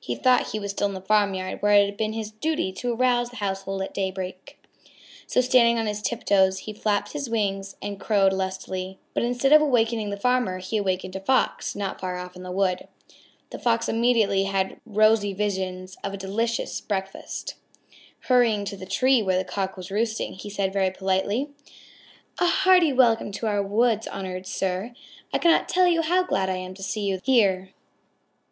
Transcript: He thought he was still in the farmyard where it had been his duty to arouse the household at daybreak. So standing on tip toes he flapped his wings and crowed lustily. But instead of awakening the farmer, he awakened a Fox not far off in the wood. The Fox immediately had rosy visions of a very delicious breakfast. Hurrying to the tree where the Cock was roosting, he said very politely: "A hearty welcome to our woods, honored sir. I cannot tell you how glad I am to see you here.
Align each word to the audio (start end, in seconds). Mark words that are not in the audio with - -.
He 0.00 0.16
thought 0.16 0.48
he 0.48 0.58
was 0.58 0.72
still 0.72 0.88
in 0.88 0.94
the 0.94 1.00
farmyard 1.00 1.62
where 1.62 1.74
it 1.74 1.84
had 1.86 1.96
been 1.96 2.12
his 2.12 2.32
duty 2.32 2.72
to 2.72 2.92
arouse 2.92 3.30
the 3.30 3.36
household 3.36 3.82
at 3.82 3.94
daybreak. 3.94 4.58
So 5.28 5.40
standing 5.40 5.78
on 5.78 5.86
tip 5.94 6.24
toes 6.24 6.58
he 6.66 6.72
flapped 6.72 7.12
his 7.12 7.30
wings 7.30 7.76
and 7.80 8.00
crowed 8.00 8.32
lustily. 8.32 8.98
But 9.14 9.22
instead 9.22 9.52
of 9.52 9.62
awakening 9.62 10.10
the 10.10 10.16
farmer, 10.16 10.58
he 10.58 10.76
awakened 10.76 11.14
a 11.14 11.20
Fox 11.20 11.76
not 11.76 12.00
far 12.00 12.16
off 12.18 12.34
in 12.34 12.42
the 12.42 12.50
wood. 12.50 12.88
The 13.50 13.60
Fox 13.60 13.88
immediately 13.88 14.42
had 14.42 14.80
rosy 14.84 15.32
visions 15.32 15.94
of 16.02 16.06
a 16.06 16.08
very 16.08 16.18
delicious 16.18 16.80
breakfast. 16.80 17.54
Hurrying 18.22 18.64
to 18.64 18.76
the 18.76 18.86
tree 18.86 19.22
where 19.22 19.38
the 19.38 19.44
Cock 19.44 19.76
was 19.76 19.88
roosting, 19.92 20.32
he 20.32 20.50
said 20.50 20.72
very 20.72 20.90
politely: 20.90 21.48
"A 22.40 22.46
hearty 22.46 22.92
welcome 22.92 23.30
to 23.30 23.46
our 23.46 23.62
woods, 23.62 24.08
honored 24.08 24.48
sir. 24.48 24.92
I 25.32 25.38
cannot 25.38 25.68
tell 25.68 25.86
you 25.86 26.02
how 26.02 26.24
glad 26.24 26.50
I 26.50 26.56
am 26.56 26.74
to 26.74 26.82
see 26.82 27.02
you 27.02 27.20
here. 27.22 27.70